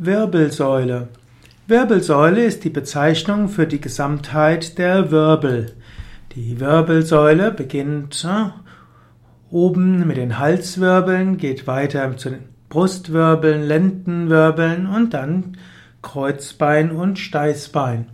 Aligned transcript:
Wirbelsäule. 0.00 1.08
Wirbelsäule 1.66 2.44
ist 2.44 2.62
die 2.62 2.70
Bezeichnung 2.70 3.48
für 3.48 3.66
die 3.66 3.80
Gesamtheit 3.80 4.78
der 4.78 5.10
Wirbel. 5.10 5.72
Die 6.36 6.60
Wirbelsäule 6.60 7.50
beginnt 7.50 8.24
äh, 8.24 8.50
oben 9.50 10.06
mit 10.06 10.16
den 10.16 10.38
Halswirbeln, 10.38 11.36
geht 11.36 11.66
weiter 11.66 12.16
zu 12.16 12.30
den 12.30 12.44
Brustwirbeln, 12.68 13.66
Lendenwirbeln 13.66 14.86
und 14.86 15.14
dann 15.14 15.56
Kreuzbein 16.00 16.92
und 16.92 17.18
Steißbein. 17.18 18.06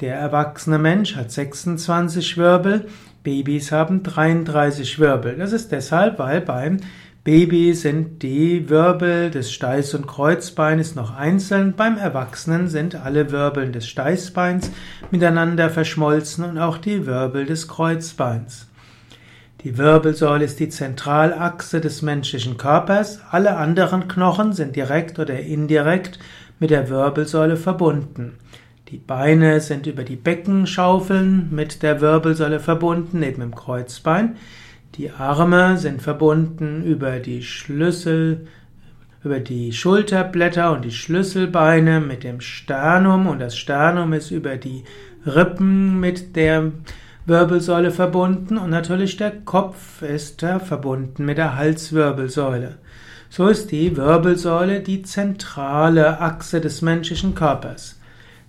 Der 0.00 0.14
erwachsene 0.14 0.78
Mensch 0.78 1.16
hat 1.16 1.32
26 1.32 2.36
Wirbel, 2.36 2.86
Babys 3.24 3.72
haben 3.72 4.04
33 4.04 5.00
Wirbel. 5.00 5.36
Das 5.36 5.52
ist 5.52 5.72
deshalb, 5.72 6.20
weil 6.20 6.42
beim 6.42 6.76
Baby 7.24 7.72
sind 7.72 8.22
die 8.22 8.68
Wirbel 8.68 9.30
des 9.30 9.50
Steiß- 9.50 9.96
und 9.96 10.06
Kreuzbeines 10.06 10.94
noch 10.94 11.16
einzeln, 11.16 11.72
beim 11.74 11.96
Erwachsenen 11.96 12.68
sind 12.68 12.96
alle 12.96 13.32
Wirbel 13.32 13.72
des 13.72 13.88
Steißbeins 13.88 14.70
miteinander 15.10 15.70
verschmolzen 15.70 16.44
und 16.44 16.58
auch 16.58 16.76
die 16.76 17.06
Wirbel 17.06 17.46
des 17.46 17.66
Kreuzbeins. 17.66 18.68
Die 19.62 19.78
Wirbelsäule 19.78 20.44
ist 20.44 20.60
die 20.60 20.68
Zentralachse 20.68 21.80
des 21.80 22.02
menschlichen 22.02 22.58
Körpers, 22.58 23.20
alle 23.30 23.56
anderen 23.56 24.06
Knochen 24.06 24.52
sind 24.52 24.76
direkt 24.76 25.18
oder 25.18 25.40
indirekt 25.40 26.18
mit 26.60 26.68
der 26.68 26.90
Wirbelsäule 26.90 27.56
verbunden. 27.56 28.34
Die 28.90 28.98
Beine 28.98 29.60
sind 29.60 29.86
über 29.86 30.04
die 30.04 30.16
Beckenschaufeln 30.16 31.48
mit 31.50 31.82
der 31.82 32.02
Wirbelsäule 32.02 32.60
verbunden, 32.60 33.20
neben 33.20 33.40
dem 33.40 33.54
Kreuzbein. 33.54 34.36
Die 34.96 35.10
Arme 35.10 35.76
sind 35.76 36.02
verbunden 36.02 36.84
über 36.84 37.18
die 37.18 37.42
Schlüssel, 37.42 38.46
über 39.24 39.40
die 39.40 39.72
Schulterblätter 39.72 40.70
und 40.70 40.84
die 40.84 40.92
Schlüsselbeine 40.92 41.98
mit 41.98 42.22
dem 42.22 42.40
Sternum 42.40 43.26
und 43.26 43.40
das 43.40 43.56
Sternum 43.56 44.12
ist 44.12 44.30
über 44.30 44.56
die 44.56 44.84
Rippen 45.26 45.98
mit 45.98 46.36
der 46.36 46.70
Wirbelsäule 47.26 47.90
verbunden 47.90 48.56
und 48.56 48.70
natürlich 48.70 49.16
der 49.16 49.32
Kopf 49.32 50.02
ist 50.02 50.40
verbunden 50.42 51.24
mit 51.24 51.38
der 51.38 51.56
Halswirbelsäule. 51.56 52.76
So 53.30 53.48
ist 53.48 53.72
die 53.72 53.96
Wirbelsäule 53.96 54.78
die 54.78 55.02
zentrale 55.02 56.20
Achse 56.20 56.60
des 56.60 56.82
menschlichen 56.82 57.34
Körpers. 57.34 57.98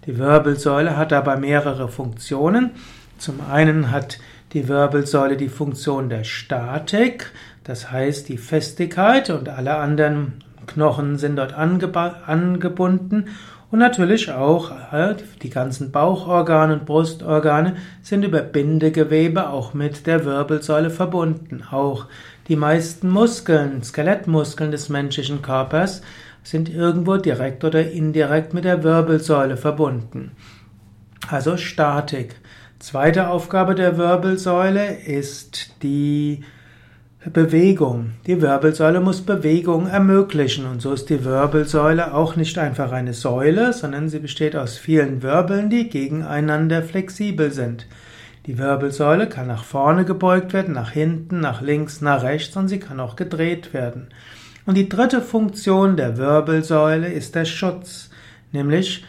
Die 0.05 0.19
Wirbelsäule 0.19 0.95
hat 0.95 1.11
aber 1.11 1.37
mehrere 1.37 1.87
Funktionen. 1.87 2.69
Zum 3.17 3.39
einen 3.49 3.89
hat 3.89 4.19
die 4.56 4.70
Wirbelsäule 4.70 5.36
die 5.36 5.50
Funktion 5.50 6.08
der 6.09 6.23
Statik, 6.23 7.31
das 7.66 7.92
heißt 7.92 8.30
die 8.30 8.38
Festigkeit 8.38 9.30
und 9.30 9.50
alle 9.50 9.75
anderen 9.75 10.44
Knochen 10.66 11.17
sind 11.17 11.36
dort 11.36 11.53
angebunden 11.53 13.26
und 13.70 13.80
natürlich 13.80 14.31
auch 14.31 14.72
äh, 14.94 15.16
die 15.42 15.50
ganzen 15.50 15.92
Bauchorgane 15.92 16.72
und 16.72 16.86
Brustorgane 16.86 17.76
sind 18.02 18.23
über 18.23 18.39
Bindegewebe 18.39 19.50
auch 19.50 19.73
mit 19.73 20.08
der 20.08 20.23
Wirbelsäule 20.23 20.89
verbunden. 20.89 21.64
Auch 21.70 22.06
die 22.48 22.56
meisten 22.56 23.09
Muskeln, 23.09 23.83
Skelettmuskeln 23.83 24.72
des 24.72 24.88
menschlichen 24.88 25.42
Körpers 25.42 26.02
sind 26.44 26.70
irgendwo 26.70 27.17
direkt 27.17 27.66
oder 27.66 27.92
indirekt 27.92 28.53
mit 28.53 28.64
der 28.64 28.83
Wirbelsäule 28.83 29.58
verbunden. 29.58 30.31
Also 31.28 31.58
Statik. 31.58 32.36
Zweite 32.86 33.30
Aufgabe 33.30 33.73
der 33.73 33.97
Wirbelsäule 33.97 34.97
ist 35.00 35.81
die 35.81 36.44
Bewegung. 37.25 38.11
Die 38.27 38.44
Wirbelsäule 38.44 39.02
muss 39.02 39.23
Bewegung 39.23 39.88
ermöglichen 39.88 40.67
und 40.67 40.83
so 40.83 40.94
ist 40.94 41.09
die 41.09 41.25
Wirbelsäule 41.25 42.14
auch 42.14 42.36
nicht 42.36 42.59
einfach 42.59 42.92
eine 42.92 43.16
Säule, 43.16 43.73
sondern 43.73 44.08
sie 44.08 44.19
besteht 44.19 44.55
aus 44.55 44.77
vielen 44.77 45.23
Wirbeln, 45.23 45.72
die 45.72 45.89
gegeneinander 45.89 46.83
flexibel 46.83 47.52
sind. 47.52 47.88
Die 48.45 48.59
Wirbelsäule 48.59 49.27
kann 49.30 49.47
nach 49.47 49.64
vorne 49.64 50.05
gebeugt 50.05 50.54
werden, 50.54 50.76
nach 50.76 50.92
hinten, 50.92 51.39
nach 51.39 51.61
links, 51.61 52.02
nach 52.02 52.21
rechts 52.21 52.55
und 52.55 52.67
sie 52.67 52.77
kann 52.77 52.99
auch 52.99 53.15
gedreht 53.15 53.73
werden. 53.73 54.09
Und 54.67 54.76
die 54.76 54.89
dritte 54.89 55.23
Funktion 55.23 55.98
der 55.98 56.17
Wirbelsäule 56.17 57.11
ist 57.11 57.33
der 57.33 57.45
Schutz, 57.45 58.11
nämlich 58.52 59.04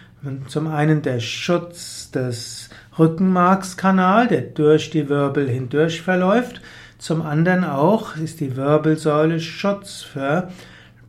zum 0.49 0.67
einen 0.67 1.03
der 1.03 1.21
Schutz 1.21 2.11
des 2.11 2.71
Rückenmarkskanal, 2.99 4.29
der 4.29 4.43
durch 4.43 4.91
die 4.91 5.09
Wirbel 5.09 5.49
hindurch 5.49 6.03
verläuft. 6.03 6.61
Zum 6.99 7.23
anderen 7.23 7.65
auch 7.65 8.17
ist 8.17 8.41
die 8.41 8.57
Wirbelsäule 8.57 9.41
Schutz 9.41 10.03
für 10.03 10.49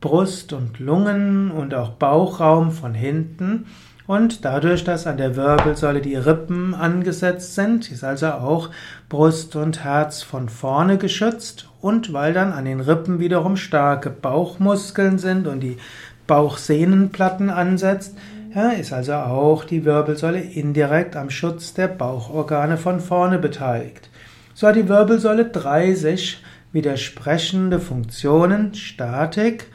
Brust 0.02 0.54
und 0.54 0.80
Lungen 0.80 1.50
und 1.52 1.74
auch 1.74 1.92
Bauchraum 1.92 2.72
von 2.72 2.94
hinten. 2.94 3.66
Und 4.06 4.46
dadurch, 4.46 4.86
dass 4.86 5.06
an 5.06 5.18
der 5.18 5.36
Wirbelsäule 5.36 6.02
die 6.02 6.16
Rippen 6.16 6.74
angesetzt 6.74 7.56
sind, 7.56 7.92
ist 7.92 8.06
also 8.06 8.28
auch 8.28 8.70
Brust 9.10 9.56
und 9.58 9.84
Herz 9.84 10.24
von 10.24 10.48
vorne 10.48 10.98
geschützt. 10.98 11.68
Und 11.82 12.14
weil 12.14 12.34
dann 12.34 12.54
an 12.54 12.66
den 12.66 12.80
Rippen 12.80 13.20
wiederum 13.20 13.58
starke 13.58 14.10
Bauchmuskeln 14.10 15.20
sind 15.20 15.46
und 15.46 15.60
die 15.60 15.78
Bauchsehnenplatten 16.26 17.50
ansetzt, 17.50 18.18
ist 18.66 18.92
also 18.92 19.14
auch 19.14 19.64
die 19.64 19.86
Wirbelsäule 19.86 20.40
indirekt 20.40 21.16
am 21.16 21.30
Schutz 21.30 21.74
der 21.74 21.88
Bauchorgane 21.88 22.78
von 22.78 23.00
vorne 23.00 23.38
beteiligt. 23.38 24.10
So 24.54 24.68
hat 24.68 24.76
die 24.76 24.90
Wirbelsäule 24.90 25.46
drei 25.46 25.94
sich 25.94 26.44
widersprechende 26.72 27.80
Funktionen, 27.80 28.74
Statik, 28.74 29.68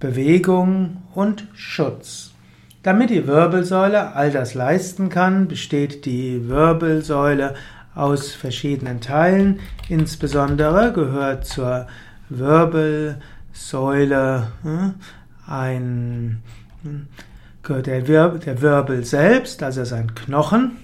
Bewegung 0.00 1.02
und 1.14 1.46
Schutz. 1.54 2.32
Damit 2.82 3.10
die 3.10 3.26
Wirbelsäule 3.26 4.14
all 4.14 4.30
das 4.30 4.54
leisten 4.54 5.10
kann, 5.10 5.48
besteht 5.48 6.06
die 6.06 6.48
Wirbelsäule 6.48 7.54
aus 7.94 8.32
verschiedenen 8.32 9.00
Teilen. 9.00 9.60
Insbesondere 9.88 10.92
gehört 10.92 11.44
zur 11.44 11.86
Wirbelsäule 12.28 13.18
hm, 14.62 14.94
ein 15.46 16.42
hm, 16.82 17.08
der, 17.68 18.08
Wirbel, 18.08 18.40
der 18.40 18.62
Wirbel 18.62 19.04
selbst, 19.04 19.62
also 19.62 19.84
sein 19.84 20.14
Knochen. 20.14 20.76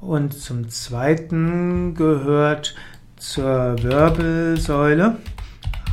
Und 0.00 0.32
zum 0.32 0.68
Zweiten 0.70 1.94
gehört 1.94 2.74
zur 3.16 3.82
Wirbelsäule 3.82 5.16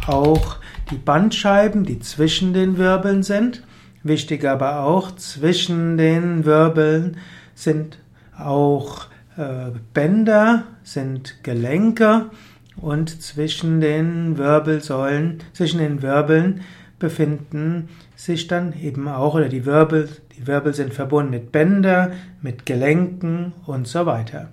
auch 0.08 0.58
die 0.92 0.98
Bandscheiben, 0.98 1.84
die 1.84 2.00
zwischen 2.00 2.54
den 2.54 2.78
Wirbeln 2.78 3.24
sind. 3.24 3.64
Wichtig 4.04 4.46
aber 4.46 4.84
auch, 4.84 5.16
zwischen 5.16 5.98
den 5.98 6.46
Wirbeln 6.46 7.18
sind 7.54 7.98
auch 8.38 9.08
äh, 9.36 9.72
Bänder, 9.94 10.64
sind 10.84 11.44
Gelenke 11.44 12.30
und 12.78 13.22
zwischen 13.22 13.82
den 13.82 14.38
Wirbelsäulen, 14.38 15.40
zwischen 15.52 15.80
den 15.80 16.02
Wirbeln 16.02 16.62
befinden 17.00 17.90
sich 18.16 18.48
dann 18.48 18.74
eben 18.74 19.08
auch, 19.08 19.36
oder 19.36 19.50
die 19.50 19.66
Wirbel, 19.66 20.10
die 20.38 20.48
Wirbel 20.48 20.74
sind 20.74 20.94
verbunden 20.94 21.32
mit 21.32 21.52
Bänder, 21.52 22.12
mit 22.42 22.66
Gelenken 22.66 23.54
und 23.66 23.88
so 23.88 24.06
weiter. 24.06 24.50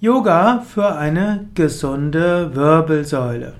Yoga 0.00 0.60
für 0.60 0.96
eine 0.96 1.46
gesunde 1.54 2.54
Wirbelsäule. 2.54 3.54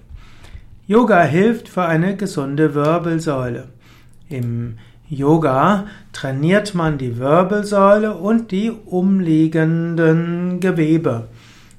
Yoga 0.86 1.22
hilft 1.22 1.69
für 1.69 1.84
eine 1.84 2.16
gesunde 2.16 2.74
Wirbelsäule. 2.74 3.69
Im 4.28 4.78
Yoga 5.08 5.86
trainiert 6.12 6.75
man 6.75 6.98
die 6.98 7.19
Wirbelsäule 7.19 8.14
und 8.14 8.52
die 8.52 8.70
umliegenden 8.70 10.60
Gewebe. 10.60 11.28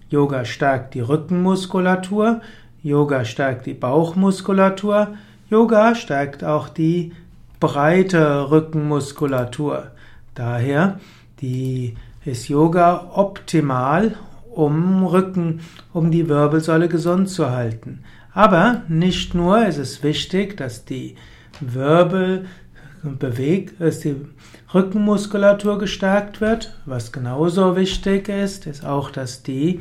Yoga 0.10 0.44
stärkt 0.46 0.96
die 0.96 1.02
Rückenmuskulatur, 1.02 2.42
Yoga 2.82 3.26
stärkt 3.26 3.66
die 3.68 3.74
Bauchmuskulatur, 3.74 5.10
Yoga 5.50 5.96
stärkt 5.96 6.44
auch 6.44 6.70
die 6.70 7.12
breite 7.60 8.52
Rückenmuskulatur. 8.52 9.88
Daher 10.36 11.00
die, 11.42 11.96
ist 12.24 12.50
Yoga 12.50 13.12
optimal, 13.16 14.16
um 14.52 15.04
Rücken, 15.06 15.62
um 15.92 16.12
die 16.12 16.30
Wirbelsäule 16.30 16.88
gesund 16.88 17.30
zu 17.30 17.50
halten. 17.50 18.04
Aber 18.32 18.84
nicht 18.90 19.34
nur 19.34 19.66
ist 19.66 19.80
es 19.80 20.04
wichtig, 20.04 20.56
dass 20.56 20.86
die 20.86 21.16
Wirbel 21.60 22.46
bewegt, 23.02 23.82
dass 23.82 24.02
die 24.02 24.18
Rückenmuskulatur 24.72 25.80
gestärkt 25.80 26.42
wird. 26.42 26.78
Was 26.86 27.12
genauso 27.12 27.76
wichtig 27.76 28.30
ist, 28.30 28.68
ist 28.68 28.86
auch, 28.86 29.10
dass 29.10 29.42
die 29.42 29.80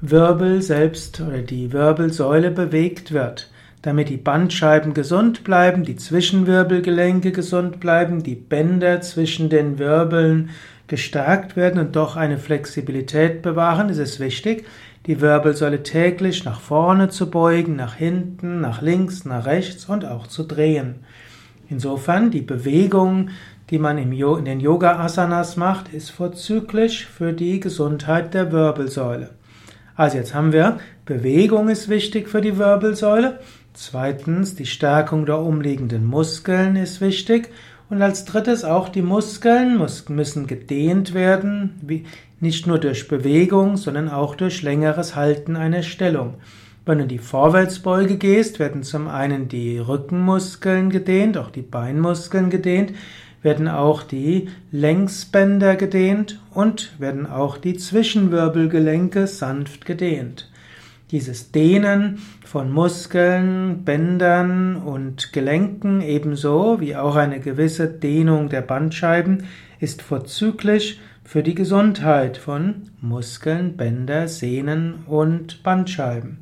Wirbel 0.00 0.62
selbst 0.62 1.20
oder 1.20 1.42
die 1.42 1.72
Wirbelsäule 1.72 2.50
bewegt 2.50 3.12
wird 3.12 3.50
damit 3.84 4.08
die 4.08 4.16
Bandscheiben 4.16 4.94
gesund 4.94 5.44
bleiben, 5.44 5.84
die 5.84 5.96
Zwischenwirbelgelenke 5.96 7.32
gesund 7.32 7.80
bleiben, 7.80 8.22
die 8.22 8.34
Bänder 8.34 9.02
zwischen 9.02 9.50
den 9.50 9.78
Wirbeln 9.78 10.48
gestärkt 10.86 11.54
werden 11.54 11.78
und 11.78 11.94
doch 11.94 12.16
eine 12.16 12.38
Flexibilität 12.38 13.42
bewahren, 13.42 13.90
ist 13.90 13.98
es 13.98 14.20
wichtig, 14.20 14.64
die 15.04 15.20
Wirbelsäule 15.20 15.82
täglich 15.82 16.46
nach 16.46 16.60
vorne 16.60 17.10
zu 17.10 17.30
beugen, 17.30 17.76
nach 17.76 17.94
hinten, 17.94 18.62
nach 18.62 18.80
links, 18.80 19.26
nach 19.26 19.44
rechts 19.44 19.84
und 19.84 20.06
auch 20.06 20.28
zu 20.28 20.44
drehen. 20.44 20.94
Insofern 21.68 22.30
die 22.30 22.40
Bewegung, 22.40 23.28
die 23.68 23.78
man 23.78 23.98
in 23.98 24.10
den 24.46 24.60
Yoga 24.60 24.98
Asanas 25.00 25.58
macht, 25.58 25.92
ist 25.92 26.08
vorzüglich 26.08 27.04
für 27.04 27.34
die 27.34 27.60
Gesundheit 27.60 28.32
der 28.32 28.50
Wirbelsäule. 28.50 29.28
Also 29.94 30.16
jetzt 30.16 30.34
haben 30.34 30.54
wir 30.54 30.78
Bewegung 31.04 31.68
ist 31.68 31.90
wichtig 31.90 32.30
für 32.30 32.40
die 32.40 32.56
Wirbelsäule. 32.56 33.40
Zweitens, 33.76 34.54
die 34.54 34.66
Stärkung 34.66 35.26
der 35.26 35.40
umliegenden 35.40 36.04
Muskeln 36.04 36.76
ist 36.76 37.00
wichtig. 37.00 37.50
Und 37.90 38.00
als 38.02 38.24
drittes 38.24 38.64
auch 38.64 38.88
die 38.88 39.02
Muskeln 39.02 39.78
müssen 40.08 40.46
gedehnt 40.46 41.12
werden, 41.12 42.04
nicht 42.38 42.66
nur 42.68 42.78
durch 42.78 43.08
Bewegung, 43.08 43.76
sondern 43.76 44.08
auch 44.08 44.36
durch 44.36 44.62
längeres 44.62 45.16
Halten 45.16 45.56
einer 45.56 45.82
Stellung. 45.82 46.34
Wenn 46.86 46.98
du 46.98 47.02
in 47.04 47.08
die 47.08 47.18
Vorwärtsbeuge 47.18 48.16
gehst, 48.16 48.60
werden 48.60 48.84
zum 48.84 49.08
einen 49.08 49.48
die 49.48 49.78
Rückenmuskeln 49.78 50.90
gedehnt, 50.90 51.36
auch 51.36 51.50
die 51.50 51.62
Beinmuskeln 51.62 52.50
gedehnt, 52.50 52.92
werden 53.42 53.66
auch 53.68 54.04
die 54.04 54.48
Längsbänder 54.70 55.76
gedehnt 55.76 56.40
und 56.52 56.98
werden 57.00 57.26
auch 57.26 57.58
die 57.58 57.76
Zwischenwirbelgelenke 57.76 59.26
sanft 59.26 59.84
gedehnt. 59.84 60.48
Dieses 61.14 61.52
Dehnen 61.52 62.18
von 62.44 62.72
Muskeln, 62.72 63.84
Bändern 63.84 64.74
und 64.74 65.32
Gelenken 65.32 66.00
ebenso 66.00 66.80
wie 66.80 66.96
auch 66.96 67.14
eine 67.14 67.38
gewisse 67.38 67.86
Dehnung 67.86 68.48
der 68.48 68.62
Bandscheiben 68.62 69.44
ist 69.78 70.02
vorzüglich 70.02 71.00
für 71.22 71.44
die 71.44 71.54
Gesundheit 71.54 72.36
von 72.36 72.90
Muskeln, 73.00 73.76
Bänder, 73.76 74.26
Sehnen 74.26 75.04
und 75.06 75.62
Bandscheiben. 75.62 76.38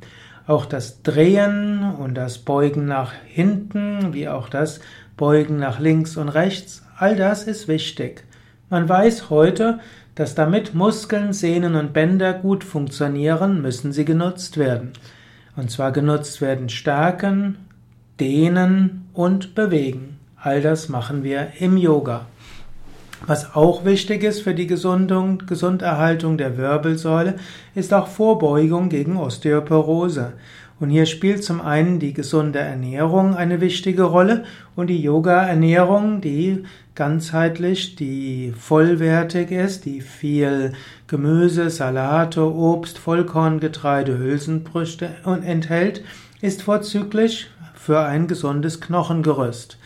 Auch 0.47 0.65
das 0.65 1.03
Drehen 1.03 1.83
und 1.83 2.15
das 2.15 2.39
Beugen 2.39 2.85
nach 2.85 3.13
hinten, 3.27 4.15
wie 4.15 4.27
auch 4.27 4.49
das 4.49 4.79
Beugen 5.17 5.57
nach 5.57 5.79
links 5.79 6.17
und 6.17 6.29
rechts, 6.29 6.83
all 6.97 7.15
das 7.15 7.43
ist 7.43 7.67
wichtig. 7.67 8.23
Man 8.71 8.89
weiß 8.89 9.29
heute, 9.29 9.81
dass 10.15 10.35
damit 10.35 10.73
Muskeln, 10.73 11.33
Sehnen 11.33 11.75
und 11.75 11.93
Bänder 11.93 12.33
gut 12.33 12.63
funktionieren, 12.63 13.61
müssen 13.61 13.91
sie 13.91 14.05
genutzt 14.05 14.57
werden. 14.57 14.93
Und 15.55 15.71
zwar 15.71 15.91
genutzt 15.91 16.41
werden 16.41 16.69
stärken, 16.69 17.57
dehnen 18.19 19.07
und 19.13 19.55
bewegen. 19.55 20.19
All 20.35 20.61
das 20.61 20.89
machen 20.89 21.23
wir 21.23 21.47
im 21.59 21.77
Yoga. 21.77 22.27
Was 23.25 23.55
auch 23.55 23.85
wichtig 23.85 24.23
ist 24.23 24.41
für 24.41 24.53
die 24.53 24.67
Gesundung, 24.67 25.43
Gesunderhaltung 25.47 26.37
der 26.37 26.57
Wirbelsäule, 26.57 27.35
ist 27.73 27.93
auch 27.93 28.07
Vorbeugung 28.07 28.89
gegen 28.89 29.15
Osteoporose. 29.15 30.33
Und 30.79 30.89
hier 30.89 31.05
spielt 31.05 31.43
zum 31.43 31.61
einen 31.61 31.99
die 31.99 32.13
gesunde 32.13 32.59
Ernährung 32.59 33.35
eine 33.35 33.61
wichtige 33.61 34.03
Rolle 34.03 34.43
und 34.75 34.87
die 34.87 35.01
Yoga-Ernährung, 35.01 36.19
die 36.19 36.63
ganzheitlich, 36.95 37.95
die 37.95 38.53
vollwertig 38.57 39.51
ist, 39.51 39.85
die 39.85 40.01
viel 40.01 40.73
Gemüse, 41.07 41.69
Salate, 41.69 42.43
Obst, 42.43 42.97
Vollkorngetreide, 42.97 44.17
Hülsenbrüste 44.17 45.09
enthält, 45.45 46.03
ist 46.41 46.63
vorzüglich 46.63 47.49
für 47.73 48.01
ein 48.01 48.27
gesundes 48.27 48.81
Knochengerüst. 48.81 49.77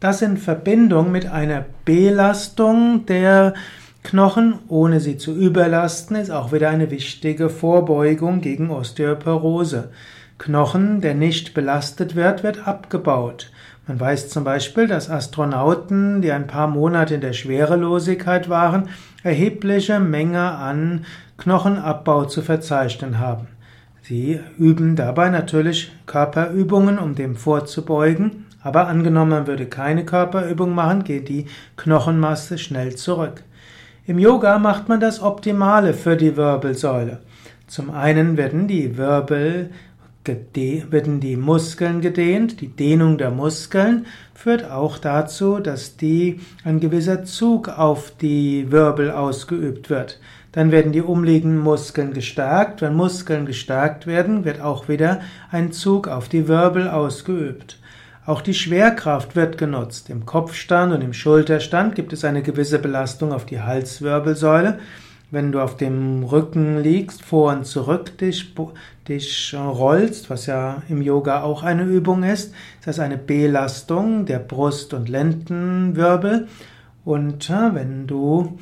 Das 0.00 0.22
in 0.22 0.36
Verbindung 0.36 1.10
mit 1.10 1.26
einer 1.26 1.64
Belastung 1.84 3.06
der 3.06 3.54
Knochen, 4.02 4.58
ohne 4.68 5.00
sie 5.00 5.16
zu 5.16 5.34
überlasten, 5.34 6.16
ist 6.16 6.30
auch 6.30 6.52
wieder 6.52 6.70
eine 6.70 6.90
wichtige 6.90 7.48
Vorbeugung 7.48 8.40
gegen 8.40 8.70
Osteoporose. 8.70 9.90
Knochen, 10.38 11.00
der 11.00 11.14
nicht 11.14 11.54
belastet 11.54 12.14
wird, 12.14 12.42
wird 12.42 12.66
abgebaut. 12.66 13.50
Man 13.86 14.00
weiß 14.00 14.30
zum 14.30 14.42
Beispiel, 14.44 14.88
dass 14.88 15.08
Astronauten, 15.08 16.20
die 16.20 16.32
ein 16.32 16.46
paar 16.48 16.66
Monate 16.66 17.14
in 17.14 17.20
der 17.20 17.32
Schwerelosigkeit 17.32 18.48
waren, 18.48 18.88
erhebliche 19.22 20.00
Menge 20.00 20.52
an 20.52 21.04
Knochenabbau 21.38 22.24
zu 22.24 22.42
verzeichnen 22.42 23.18
haben. 23.18 23.46
Sie 24.02 24.40
üben 24.58 24.96
dabei 24.96 25.30
natürlich 25.30 25.92
Körperübungen, 26.06 26.98
um 26.98 27.14
dem 27.14 27.36
vorzubeugen, 27.36 28.46
aber 28.62 28.88
angenommen, 28.88 29.30
man 29.30 29.46
würde 29.46 29.66
keine 29.66 30.04
Körperübung 30.04 30.74
machen, 30.74 31.04
geht 31.04 31.28
die 31.28 31.46
Knochenmasse 31.76 32.58
schnell 32.58 32.96
zurück. 32.96 33.42
Im 34.06 34.18
Yoga 34.18 34.58
macht 34.58 34.88
man 34.88 35.00
das 35.00 35.22
Optimale 35.22 35.92
für 35.94 36.16
die 36.16 36.36
Wirbelsäule. 36.36 37.20
Zum 37.66 37.90
einen 37.90 38.36
werden 38.36 38.68
die 38.68 38.96
Wirbel 38.96 39.70
werden 40.26 41.20
die 41.20 41.36
Muskeln 41.36 42.00
gedehnt. 42.00 42.60
Die 42.60 42.68
Dehnung 42.68 43.18
der 43.18 43.30
Muskeln 43.30 44.06
führt 44.34 44.70
auch 44.70 44.98
dazu, 44.98 45.58
dass 45.58 45.96
die, 45.96 46.40
ein 46.64 46.80
gewisser 46.80 47.24
Zug 47.24 47.68
auf 47.68 48.12
die 48.20 48.70
Wirbel 48.70 49.10
ausgeübt 49.10 49.90
wird. 49.90 50.20
Dann 50.52 50.72
werden 50.72 50.92
die 50.92 51.02
umliegenden 51.02 51.58
Muskeln 51.58 52.14
gestärkt. 52.14 52.80
Wenn 52.80 52.94
Muskeln 52.94 53.46
gestärkt 53.46 54.06
werden, 54.06 54.44
wird 54.44 54.60
auch 54.60 54.88
wieder 54.88 55.20
ein 55.50 55.72
Zug 55.72 56.08
auf 56.08 56.28
die 56.28 56.48
Wirbel 56.48 56.88
ausgeübt. 56.88 57.78
Auch 58.24 58.40
die 58.40 58.54
Schwerkraft 58.54 59.36
wird 59.36 59.56
genutzt. 59.56 60.10
Im 60.10 60.26
Kopfstand 60.26 60.92
und 60.92 61.02
im 61.02 61.12
Schulterstand 61.12 61.94
gibt 61.94 62.12
es 62.12 62.24
eine 62.24 62.42
gewisse 62.42 62.78
Belastung 62.80 63.32
auf 63.32 63.46
die 63.46 63.60
Halswirbelsäule. 63.60 64.78
Wenn 65.30 65.50
du 65.50 65.60
auf 65.60 65.76
dem 65.76 66.22
Rücken 66.22 66.78
liegst, 66.78 67.22
vor 67.24 67.52
und 67.52 67.66
zurück 67.66 68.16
dich, 68.18 68.54
dich 69.08 69.54
rollst, 69.56 70.30
was 70.30 70.46
ja 70.46 70.82
im 70.88 71.02
Yoga 71.02 71.42
auch 71.42 71.64
eine 71.64 71.84
Übung 71.84 72.22
ist, 72.22 72.54
ist 72.78 72.86
das 72.86 73.00
eine 73.00 73.18
Belastung 73.18 74.24
der 74.26 74.38
Brust- 74.38 74.94
und 74.94 75.08
Lendenwirbel. 75.08 76.46
Und 77.04 77.50
wenn 77.50 78.06
du 78.06 78.58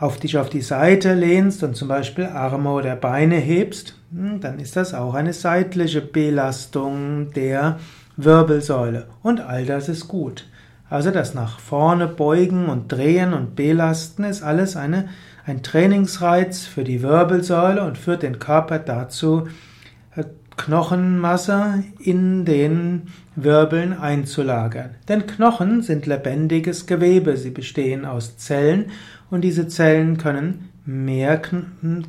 auf 0.00 0.16
dich 0.16 0.38
auf 0.38 0.48
die 0.48 0.62
Seite 0.62 1.14
lehnst 1.14 1.62
und 1.62 1.76
zum 1.76 1.88
Beispiel 1.88 2.24
Arme 2.24 2.70
oder 2.70 2.96
Beine 2.96 3.36
hebst, 3.36 3.96
hm, 4.12 4.40
dann 4.40 4.58
ist 4.58 4.76
das 4.76 4.94
auch 4.94 5.14
eine 5.14 5.34
seitliche 5.34 6.00
Belastung 6.00 7.32
der 7.32 7.78
Wirbelsäule. 8.16 9.06
Und 9.22 9.40
all 9.40 9.66
das 9.66 9.88
ist 9.88 10.08
gut. 10.08 10.46
Also 10.90 11.12
das 11.12 11.34
nach 11.34 11.60
vorne 11.60 12.08
beugen 12.08 12.66
und 12.68 12.90
drehen 12.90 13.32
und 13.32 13.54
belasten 13.54 14.24
ist 14.24 14.42
alles 14.42 14.76
eine, 14.76 15.08
ein 15.46 15.62
Trainingsreiz 15.62 16.66
für 16.66 16.82
die 16.82 17.00
Wirbelsäule 17.00 17.84
und 17.84 17.96
führt 17.96 18.24
den 18.24 18.40
Körper 18.40 18.80
dazu, 18.80 19.46
äh, 20.16 20.24
Knochenmasse 20.56 21.84
in 22.00 22.44
den 22.44 23.02
Wirbeln 23.36 23.96
einzulagern. 23.96 24.90
Denn 25.08 25.28
Knochen 25.28 25.82
sind 25.82 26.06
lebendiges 26.06 26.86
Gewebe, 26.86 27.36
sie 27.36 27.50
bestehen 27.50 28.04
aus 28.04 28.36
Zellen 28.36 28.86
und 29.30 29.42
diese 29.42 29.68
Zellen 29.68 30.18
können 30.18 30.70
mehr 30.84 31.40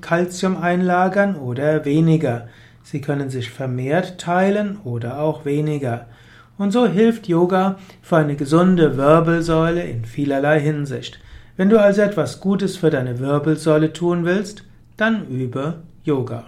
Kalzium 0.02 0.58
einlagern 0.58 1.36
oder 1.36 1.86
weniger. 1.86 2.48
Sie 2.82 3.00
können 3.00 3.30
sich 3.30 3.52
vermehrt 3.52 4.20
teilen 4.20 4.80
oder 4.84 5.20
auch 5.20 5.46
weniger. 5.46 6.08
Und 6.62 6.70
so 6.70 6.86
hilft 6.86 7.27
Yoga 7.27 7.80
für 8.03 8.18
eine 8.18 8.36
gesunde 8.36 8.96
Wirbelsäule 8.96 9.82
in 9.82 10.06
vielerlei 10.06 10.60
Hinsicht. 10.60 11.20
Wenn 11.58 11.70
du 11.70 11.82
also 11.82 12.03
etwas 12.03 12.39
Gutes 12.39 12.77
für 12.77 12.91
deine 12.91 13.18
Wirbelsäule 13.18 13.94
tun 13.94 14.25
willst, 14.25 14.63
dann 14.96 15.27
übe 15.27 15.82
Yoga. 16.03 16.44